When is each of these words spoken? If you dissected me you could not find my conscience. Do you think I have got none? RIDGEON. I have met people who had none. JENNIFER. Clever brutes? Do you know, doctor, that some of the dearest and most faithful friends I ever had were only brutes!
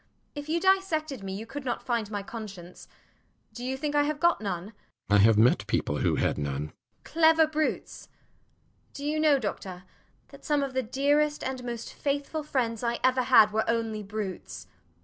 If 0.33 0.49
you 0.49 0.59
dissected 0.59 1.23
me 1.23 1.35
you 1.35 1.45
could 1.45 1.63
not 1.63 1.83
find 1.85 2.09
my 2.09 2.23
conscience. 2.23 2.87
Do 3.53 3.63
you 3.63 3.77
think 3.77 3.93
I 3.93 4.01
have 4.01 4.19
got 4.19 4.41
none? 4.41 4.63
RIDGEON. 4.63 4.73
I 5.11 5.17
have 5.19 5.37
met 5.37 5.67
people 5.67 5.99
who 5.99 6.15
had 6.15 6.39
none. 6.39 6.69
JENNIFER. 6.73 6.73
Clever 7.03 7.45
brutes? 7.45 8.09
Do 8.93 9.05
you 9.05 9.19
know, 9.19 9.37
doctor, 9.37 9.83
that 10.29 10.43
some 10.43 10.63
of 10.63 10.73
the 10.73 10.81
dearest 10.81 11.43
and 11.43 11.63
most 11.63 11.93
faithful 11.93 12.41
friends 12.41 12.83
I 12.83 12.97
ever 13.03 13.21
had 13.21 13.51
were 13.51 13.63
only 13.69 14.01
brutes! 14.01 14.65